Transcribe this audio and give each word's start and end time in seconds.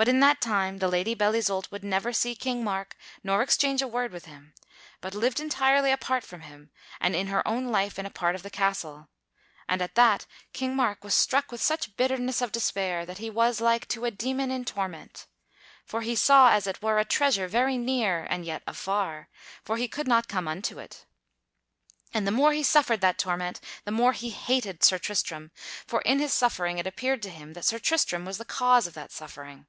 But 0.00 0.06
in 0.06 0.20
that 0.20 0.40
time 0.40 0.78
the 0.78 0.86
Lady 0.86 1.16
Belle 1.16 1.34
Isoult 1.34 1.72
would 1.72 1.82
never 1.82 2.12
see 2.12 2.36
King 2.36 2.62
Mark 2.62 2.96
nor 3.24 3.42
exchange 3.42 3.82
a 3.82 3.88
word 3.88 4.12
with 4.12 4.26
him, 4.26 4.54
but 5.00 5.12
lived 5.12 5.40
entirely 5.40 5.90
apart 5.90 6.22
from 6.22 6.42
him 6.42 6.70
and 7.00 7.16
in 7.16 7.26
her 7.26 7.42
own 7.48 7.72
life 7.72 7.98
in 7.98 8.06
a 8.06 8.08
part 8.10 8.36
of 8.36 8.44
the 8.44 8.48
castle; 8.50 9.08
and 9.68 9.82
at 9.82 9.96
that 9.96 10.24
King 10.52 10.76
Mark 10.76 11.02
was 11.02 11.16
struck 11.16 11.50
with 11.50 11.60
such 11.60 11.96
bitterness 11.96 12.40
of 12.40 12.52
despair 12.52 13.04
that 13.06 13.18
he 13.18 13.28
was 13.28 13.60
like 13.60 13.88
to 13.88 14.04
a 14.04 14.12
demon 14.12 14.52
in 14.52 14.64
torment. 14.64 15.26
For 15.84 16.02
he 16.02 16.14
saw, 16.14 16.52
as 16.52 16.68
it 16.68 16.80
were, 16.80 17.00
a 17.00 17.04
treasure 17.04 17.48
very 17.48 17.76
near 17.76 18.24
and 18.30 18.44
yet 18.44 18.62
afar, 18.68 19.28
for 19.64 19.78
he 19.78 19.88
could 19.88 20.06
not 20.06 20.28
come 20.28 20.46
unto 20.46 20.78
it. 20.78 21.06
And 22.14 22.24
the 22.24 22.30
more 22.30 22.52
he 22.52 22.62
suffered 22.62 23.00
that 23.00 23.18
torment, 23.18 23.60
the 23.84 23.90
more 23.90 24.12
he 24.12 24.30
hated 24.30 24.84
Sir 24.84 24.98
Tristram, 25.00 25.50
for 25.88 26.02
in 26.02 26.20
his 26.20 26.32
suffering 26.32 26.78
it 26.78 26.86
appeared 26.86 27.20
to 27.24 27.30
him 27.30 27.54
that 27.54 27.64
Sir 27.64 27.80
Tristram 27.80 28.24
was 28.24 28.38
the 28.38 28.44
cause 28.44 28.86
of 28.86 28.94
that 28.94 29.10
suffering. 29.10 29.66